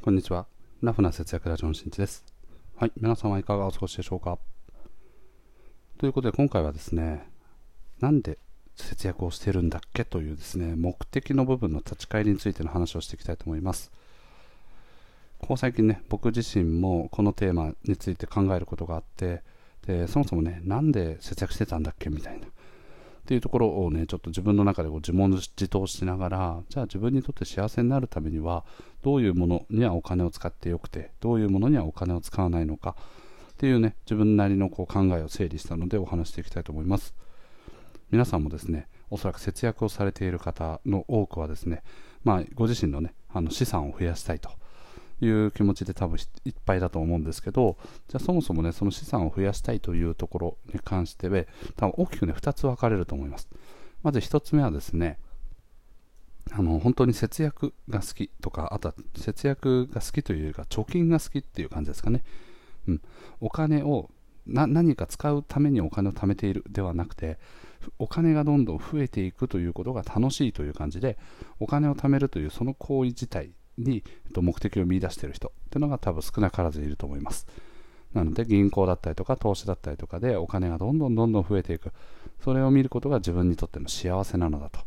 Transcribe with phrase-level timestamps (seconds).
[0.00, 0.46] こんにちは。
[0.80, 2.24] ラフな節約ラジオのしんちです。
[2.76, 2.92] はい。
[2.96, 4.38] 皆さんはいかがお過ごしでしょうか？
[5.98, 7.28] ということで今回はですね、
[7.98, 8.38] なんで
[8.76, 10.04] 節約をしてるんだっけ？
[10.04, 13.90] というですね、目的の部分の立ち返りについての話をしていきたいと思います。
[15.40, 19.42] ここ最近ね、僕自身もこのテーマについて考えることがあって、
[19.84, 22.08] でそもそもね、なんで節約してたんだっけ？
[22.08, 22.46] みたいな。
[23.28, 28.64] っていうところをね、ちょっと自分の中でこう自問自答しながら、じゃあ自分にとって幸せになるためには、
[29.02, 32.96] どういうものにはお金を使ってよくて、どういうものにはお金を使わないのか
[33.52, 37.14] っていうね、自分なりのこう考えを整理したのでお話していきたいと思います。
[38.10, 41.82] 皆さんもですね、おそらく節約をされている方の多くはですね、
[42.24, 44.52] まあ、ご自身のね、あの資産を増やしたいと
[45.20, 47.76] いう気持ちで多分いっぱいだと思うんですけど、
[48.08, 51.44] じゃあそもそもね、その資産を増やしたいというところに関しては、
[51.76, 53.48] 多分大きくね、2つ分かれると思います。
[54.02, 55.18] まず1つ目はですね、
[56.50, 62.22] あの本当に節約が好きとか、あとは節約が好きというか、貯金が好きっていう感じですかね。
[62.86, 63.02] うん、
[63.40, 64.10] お金を
[64.46, 67.38] な何か使うためにお金を貯めているではなくて、
[67.98, 71.18] お金がどんどん増えていくということが楽しいという感じで、
[71.60, 74.02] お金を貯めるというその行為自体に
[74.34, 77.46] 目的を見出している人っていうのが多分少なからずいると思います。
[78.14, 81.92] なので銀行だったりとか投資だったりとかでお金がどんどんどんどん増えていく。
[82.42, 84.80] それを見ることが自分にとっての幸せなのだと。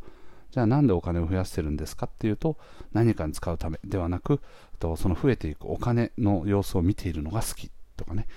[0.52, 2.58] じゃあなんでお金を増やしてるんですかっていうと
[2.92, 4.42] 何かに使うためではなく
[4.80, 8.28] とその増えていくお金の様子を見ているのが好きとかね。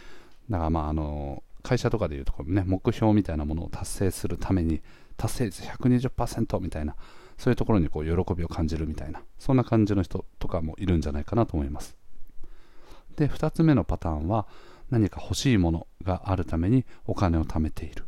[0.49, 4.83] だからまああの会社とかでいうところね目標みたいなものを達成するために
[5.17, 6.95] 達成率120%みたいな
[7.39, 11.97] そういうところにこう喜びを感じるみたいなそんな感じの人とかもいるんじゃないかなと思います。
[13.17, 14.47] で2つ目のパターンは
[14.91, 18.05] 何か欲しいものがあるためにお金を貯めている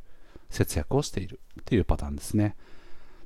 [0.50, 2.56] 節約をしているっていうパターンですね。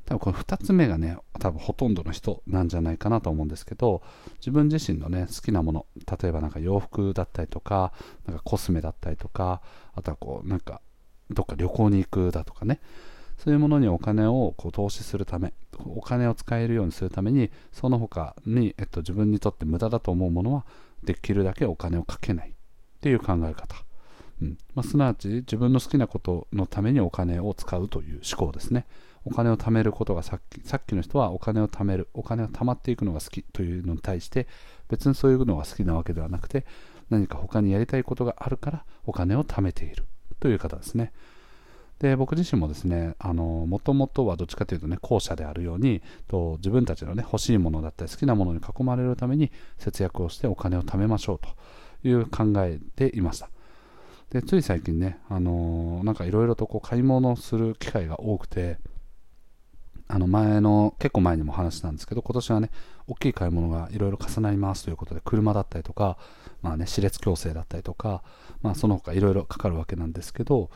[0.07, 4.03] 多分この2つ目がね多分ほとんどの人なんじゃないかなと思うんですけど
[4.39, 5.87] 自分自身のね好きなもの
[6.21, 7.93] 例えばなんか洋服だったりとか
[8.27, 9.63] なんかコスメだったりとか
[9.95, 10.81] あとはこうなんか
[11.31, 12.81] どっか旅行に行くだとかね
[13.43, 15.55] そういうものにお金をこう投資するため
[15.87, 20.67] お金を使えるようにするためにその他に、えっと、自分にとって無駄だと思うものは
[21.03, 22.53] できるだけお金をかけないっ
[23.01, 23.77] ていう考え方、
[24.43, 24.59] うん。
[24.75, 28.87] まあ、すなわち自分の好きなことのためにお金を使うという思考ですね。
[29.25, 34.47] お金を貯めることがさっきさっきの人はお金を貯めるお金が貯まっていくのが好きというのに対して
[34.89, 36.65] 別にそういうのが好きなわけではなくて
[37.11, 40.07] 何か他にやりたいことがあるからお金を貯めている
[40.41, 41.13] という方ですね。
[42.01, 53.51] で僕自身もですねもともとはどっちかというとね後者であるようにと自分たちのね欲しいものだったり好きなものに囲まれるために節約をしてお金を貯めましょうという考えでいました。
[54.31, 58.79] でつい最近ね、あの、なんかいろいろとこう買い物する機会が多くて
[60.13, 62.71] あの前の結構前にも話したんですけど今年はね
[63.07, 66.19] 大きい買い物がいろいろ重なりますということで車だったりとか、
[66.63, 68.23] まあね、歯列矯正だったりとか、
[68.61, 70.71] まあ、その他いろいろかかるわけなんですけど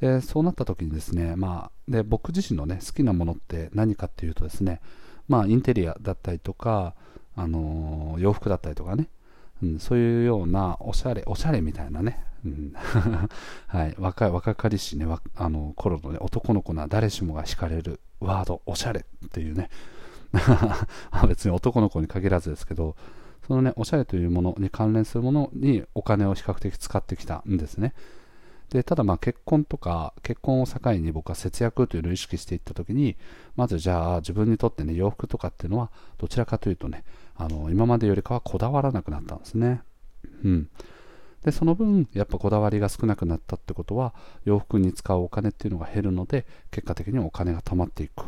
[0.00, 4.80] でそうなった時にですね、まあ、で僕自身の、ね、好きなものって何かっていうとですね、
[5.28, 6.94] まあ、インテリアだったりとか、
[7.36, 9.08] あのー、洋服だったりとかね、
[9.62, 12.72] うん、そういうようなおしゃれおしゃれみたいなね、うん
[13.68, 15.06] はい、若い若かりしね
[15.36, 19.68] あの頃の、ね、男の子な誰しもが惹かれるワードおしゃれっていうね
[21.28, 22.96] 別に男の子に限らずですけど
[23.46, 27.92] そのねおしゃれというものに関連するものにお金を比較的使ってきたんですね。
[28.70, 33.16] でただまあ結婚とか結婚を境に僕は節約というのを意識していった時に
[33.56, 37.04] まずじゃあ自分にとってね洋服とかっていうのはどちらかというとね
[37.36, 39.82] あの今までよりかはこだわらなくなったんですね。
[40.44, 40.68] うん。
[41.42, 44.14] でその分やっぱこだわりが少なくなったってことは
[44.44, 48.24] 洋服に使うお金っていうのが減るので結果的にお金が貯まっていく。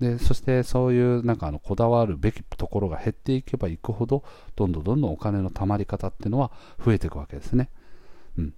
[0.00, 6.50] でそしてそういうなんかあのこだわるべきところが減っていけばいくほどどんどんどんどんお金の貯まり方っていうのは
[6.84, 7.70] 増えていくわけですね、
[8.38, 8.54] うん、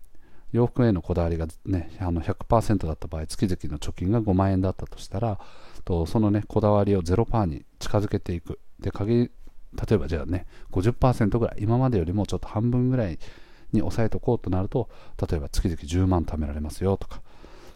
[0.53, 5.39] 洋服へのこだわりが、ね、あの100%だった場合月々の貯金が5万円だったとしたら
[5.85, 8.59] とそのねこだわりを0%に近づけていく。
[8.81, 9.31] で限
[9.75, 13.19] 例えばじゃあね50%ぐらい今までよりもちょっと半分ぐらい
[13.73, 14.89] に抑えておこうとなると
[15.31, 17.21] 例えば月々10万貯められますよとか。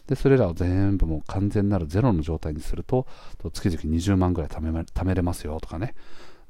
[0.06, 3.06] でそれらを全部もう完全なるゼロの状態にすると
[3.52, 5.94] 月々20万ぐらい貯め貯めれますよとかね。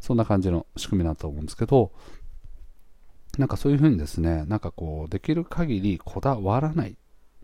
[0.01, 1.93] そんな感じの仕組みだと思うんですけど
[3.39, 6.97] なんかそういうふうにですねなんかこうできる限りこだわらない、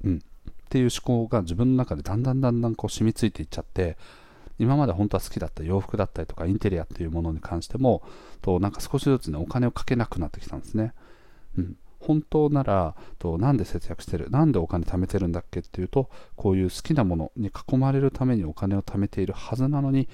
[0.04, 0.20] うん、っ
[0.68, 3.96] ていう思考が自分の中でだんだんだんだんこう染みついていっちゃって
[4.58, 8.02] 今まで本当は好きだった洋服だったりとかインテリアっていうものに関しても
[8.42, 10.92] となんか少しずつねお金をかけなくなってきたんですね、
[11.56, 20.08] うん、本当ならとなんで節約してるなんでお金貯めてるんだっけっていうとこういう好きなものに囲まれるためにお金を貯めているはずなのに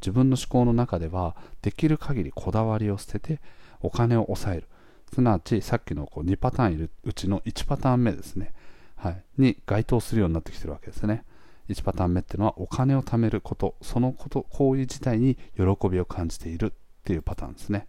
[0.00, 3.40] 自分の思考の中ではできる限りこだわりを捨てて
[3.80, 4.68] お金を抑える。
[5.12, 8.52] すなわち、さっきのこう2パターンいるうちの1パターン目ですね。
[8.96, 9.24] はい。
[9.38, 11.24] に該当するようになってきてるわけですね。
[11.68, 16.72] 1パターン目っていうのはお金を貯めること、そのこと、行為自体に喜びを感じているっ
[17.04, 17.86] ていうパターンですね。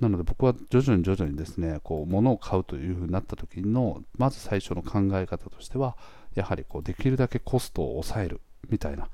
[0.00, 5.96] なので僕は徐々に徐々にですね、こう物を買うというふうになった時の、まず最初の考え方としては、
[6.34, 9.08] やはりこうできるだけコストを抑えるみたいな、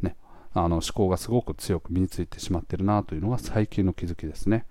[0.00, 0.16] ね、
[0.54, 4.66] あの思考がすごく強く身についてしまってるなというのが最近の気づきですね。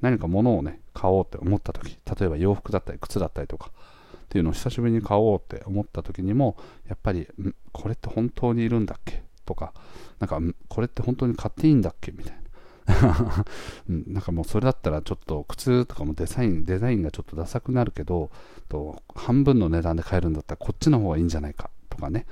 [0.00, 6.56] 何か物をね、買おうって思った時、例えば洋服だったり靴だったりとか、っていうのを久しぶりに買おうって思った時にも、
[6.88, 7.28] やっぱり、
[7.72, 9.22] これって本当にいるんだっけ？
[9.44, 9.72] とか、
[10.18, 12.12] なんか、これって本当に買っていいんだっけ？
[12.12, 12.40] みたいな。
[13.88, 18.32] なんかもうそれだったらちょっと靴とかもデザインデザインがちょっとダサくなるけど
[18.68, 21.70] と半分の値段で買えるんだったらこっちの方がいいんじゃないか？
[21.88, 22.26] とかね、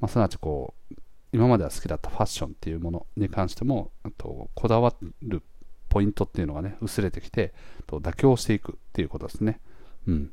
[0.00, 0.94] まあ、すなわちこう
[1.32, 5.42] 今までは好きだったファッションっていうものに関してもとこだわる
[5.88, 7.52] ポイントっていうのがね薄れてきて
[7.86, 9.60] と妥協していくっていうことですね、
[10.06, 10.30] うん、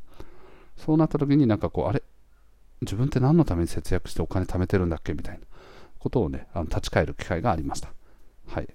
[0.78, 2.04] そうなった時になんかこうあれ？
[2.82, 5.14] 自分って何のために節約してお金貯めてるんだっけ？
[5.14, 5.46] みたいな。
[5.98, 7.90] ことをねあの立ち返る機会がありました。
[8.48, 8.68] はい。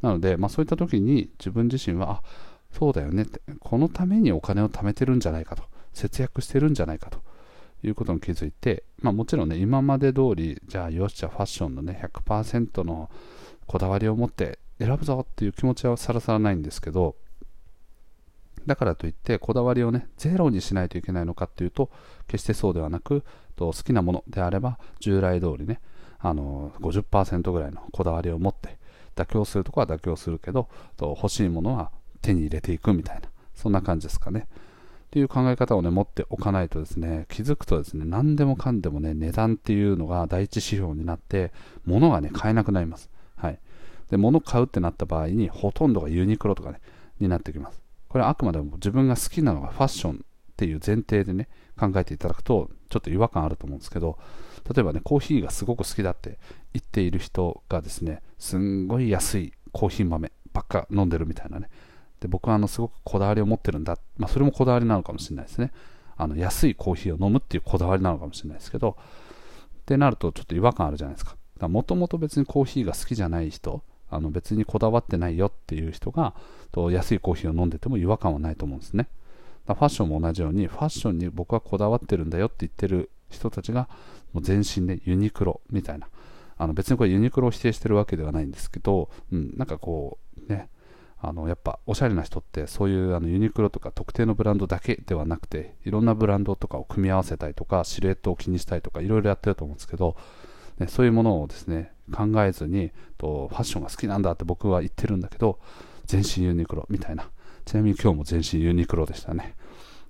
[0.00, 2.22] なので、まあ、そういった時に自分自身は、あ
[2.72, 7.18] そうだよねって、このためにお金を貯めてるんじゃないかと、節約してるんじゃないかと。
[7.82, 13.10] いうことに気づいて、まあ、もちろんね、今まで通り、じゃあよし、じゃあファッションのね、100%の
[13.66, 17.16] こだわりを持って選ぶぞっていう気持ちはさらさらないんですけど、
[18.66, 21.90] だからといって、こだわりをね、ゼロにしないといけないのかっていうと、
[22.26, 23.24] 決してそうではなく、
[23.54, 25.80] と好きなものであれば、従来通りね、
[26.18, 28.78] あの50%ぐらいのこだわりを持って、
[29.16, 31.90] 妥協するとこは妥協するけどと欲しいものは
[32.22, 33.22] 手に入れていくみたいな
[33.54, 34.46] そんな感じですかね。
[35.06, 41.52] っていう考え方をね持っておかないとですね気づくとですね何でもかんでもね値段っていうのが第一指標になって
[41.86, 43.08] 物がね買えなくなります。
[44.10, 46.80] で物買うってなった場合にほとんどがユニクロとかね
[47.20, 47.82] になってきます。
[48.08, 50.16] これはあくまでも自分が好きなのがファッションっ
[50.56, 51.48] ていう前提でね
[51.78, 54.18] 考えていただくとちょっと違和感あると思うんですけど
[54.72, 56.38] 例えばねコーヒーがすごく好きだって
[56.72, 61.68] 言っている人がですねすんごい安いコーヒー豆ばっか飲んでるみたいなね。
[62.20, 65.72] で僕はあのすごくこだわりを持ってるんだ、まあ、それもこだわりなのかもしれないですね。
[66.16, 68.96] あの安いコーヒーを飲むっていうこだわりなのかもしれないですけど
[69.80, 71.36] ってなるとちょっと違和感あるじゃないですか。
[71.68, 73.82] もともと別にコーヒーが好きじゃない人
[74.16, 76.34] あの別にこだわってないよっていう人が
[76.72, 79.08] と安いコーヒーを飲んでても違和感はないと思うんですね。
[79.66, 83.88] ファッションも同じようにファッションに僕はこだわってるんだよって言ってる人たちが
[84.32, 86.08] もう全身でユニクロみたいな。
[86.58, 90.18] あの別にこれユニクロを否定してるわけではないんですけど、うん、なんかこ
[90.48, 90.70] うね
[91.18, 100.16] あのやっぱおしゃれな人ってそういうあのユニクロとか特定のブランドだけではなくていろんなブランドとかを組み合わせたりとかシルエットを気にしたりとかいろいろやってると思うんですけど、
[100.78, 105.58] ね、そういうものをですね考えずにとファッションが好きなんだって僕は言ってるんだけど
[106.06, 107.28] 全身ユニクロみたいな
[107.64, 109.54] ちなみに今日も全身ユニクロでしたね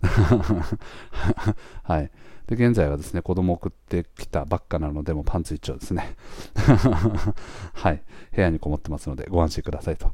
[1.83, 2.11] はい。
[2.47, 6.17] で、現在はですね、子供送ってきたばっかなので、もうパンツ一丁ですね。
[7.75, 8.03] はい。
[8.35, 10.13] 部屋にこもってますので、ご安心くださいと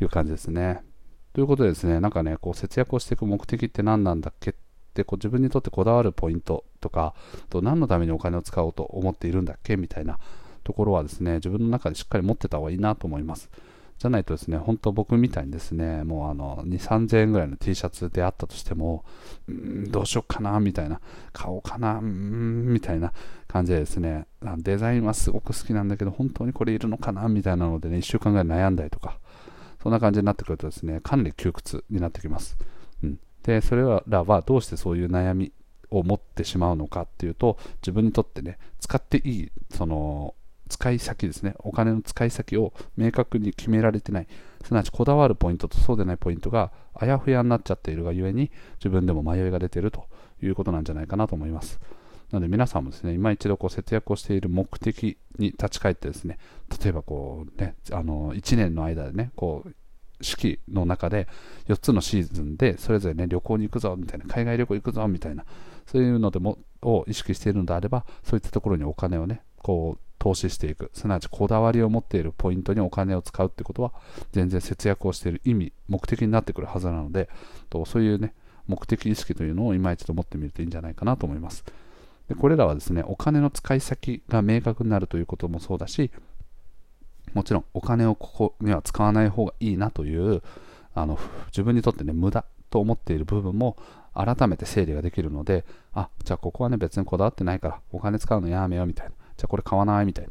[0.00, 0.82] いう感じですね。
[1.32, 4.54] ということでですね、なんかね、こう節約をしていく目的って何なんだっけっ
[4.94, 7.14] てこう自分にとってこだわるポイントとか、
[7.48, 10.18] と何のためにお金を使おうと思っているんだっけみたいな
[10.64, 13.50] ところはですね、自分の中でしっかり持ってた方がいいなと思います。
[13.98, 19.04] じゃないとですね、本当僕みたいにですね、もうあの、2、3000円ぐらいの T シャツであったとしても、
[19.50, 21.00] んどうしよっかな、みたいな、
[21.32, 23.12] 買おうかな、んみたいな
[23.46, 24.26] 感じでですね、
[24.58, 29.18] デザインはすごく好きなんだけど、本当にこれいるのかな、みたいなのでね、1週間ぐらい悩んだりとか、
[29.82, 32.56] そんな感じになってくるとですね、かなり窮屈になってきます。
[33.02, 35.52] うん、で、それらはどうしてそういう悩み
[35.90, 40.34] を持ってしまうのかっていうと、自分にとってね、使っていい、その、
[40.68, 44.26] 使い先ですね、お金の使い先を明確に決められてない、
[44.64, 50.06] すなわちこだわるポイントとそうでないポイントがあやふやになっちゃっているがゆえに、自分でも迷いが出ていると
[50.42, 51.80] いうことなんじゃないかなと思います。
[52.30, 56.38] なので皆さんもですね、今一度こう節約をしている目的に立ち返ってですね、
[56.82, 59.74] 例えばこうね、あの、1年の間でね、こう、
[60.20, 61.28] 四季の中で
[61.68, 65.44] 4つのシーズンでそれぞれね旅行に行くぞみたいな海外旅行行くぞみたいな
[65.86, 73.92] そういうのでもを意識しているのであればそういったところにお金をねこう投資していく、すなわちこだわりを持っているポイントにお金を使うってことは、
[74.32, 77.28] 全然節約をしている意味、目的になってくるはずなので、
[77.68, 78.32] とそういうね、
[78.66, 81.62] 目的意識というのを今一度持ってみるといいんじゃないかなと思います。
[82.26, 86.10] でこれらはですね、お金の使い先が明確になるということもそうだし、
[87.34, 90.42] もちろんお金をここには使わない方がいいなという、
[90.94, 93.76] あの自分にとってね、無駄と思っている部分も
[94.14, 99.12] 改めて整理ができるので、あ、じゃあここはね、別にこだわってないから、お金使うのやめようみたいな。
[99.36, 100.30] じゃあこれ買わないみたいな。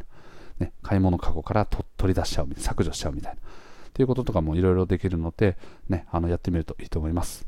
[0.59, 3.39] ね、買い物かごから取り出しちゃう、削除しちゃうみたいな。
[3.39, 5.57] っていうこととかもいろいろできるので、
[5.89, 7.45] ね、あのやってみるといいと思います。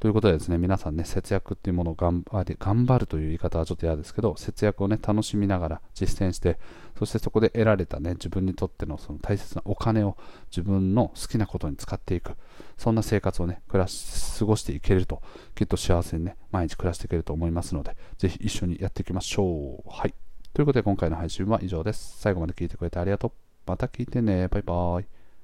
[0.00, 6.58] ということでですね、皆さんね、節約っていうものを頑張、頑張るという言い方はちょっと嫌ですけど、節約をね、楽しみながら実践して、
[6.98, 10.16] そしてそこで得られたね、自分にとってのその大切なお金を
[10.50, 12.32] 自分の好きなことに使っていく、
[12.76, 15.22] そんな生活をね、暮らし、過ごしていけると、
[15.54, 19.88] きっと幸せにね、毎日暮らしていけると思いますので、ぜひ一緒にやっていきましょう。
[19.88, 20.14] はい。
[20.52, 22.18] ということで今回の配信は以上です。
[22.18, 23.32] 最後まで聞いてくれてありがとう。
[23.66, 24.48] また聞いてね。
[24.48, 25.23] バイバーイ。